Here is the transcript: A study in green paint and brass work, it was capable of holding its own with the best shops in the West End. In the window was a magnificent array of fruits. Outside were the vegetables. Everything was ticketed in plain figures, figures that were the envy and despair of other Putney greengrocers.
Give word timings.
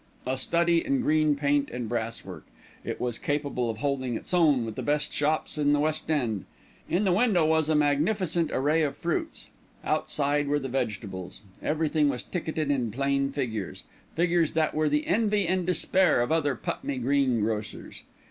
A 0.25 0.35
study 0.35 0.83
in 0.83 1.01
green 1.01 1.35
paint 1.35 1.69
and 1.69 1.87
brass 1.87 2.25
work, 2.25 2.47
it 2.83 2.99
was 2.99 3.19
capable 3.19 3.69
of 3.69 3.77
holding 3.77 4.15
its 4.15 4.33
own 4.33 4.65
with 4.65 4.73
the 4.73 4.81
best 4.81 5.13
shops 5.13 5.59
in 5.59 5.73
the 5.73 5.79
West 5.79 6.09
End. 6.09 6.45
In 6.89 7.03
the 7.03 7.11
window 7.11 7.45
was 7.45 7.69
a 7.69 7.75
magnificent 7.75 8.49
array 8.51 8.81
of 8.81 8.97
fruits. 8.97 9.49
Outside 9.83 10.47
were 10.47 10.57
the 10.57 10.69
vegetables. 10.69 11.43
Everything 11.61 12.09
was 12.09 12.23
ticketed 12.23 12.71
in 12.71 12.89
plain 12.89 13.31
figures, 13.31 13.83
figures 14.15 14.53
that 14.53 14.73
were 14.73 14.89
the 14.89 15.05
envy 15.05 15.47
and 15.47 15.67
despair 15.67 16.21
of 16.21 16.31
other 16.31 16.55
Putney 16.55 16.97
greengrocers. 16.97 18.01